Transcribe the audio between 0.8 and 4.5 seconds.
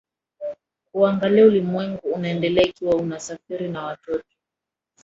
kuangalia ulimwengu unaendelea Ikiwa unasafiri na watoto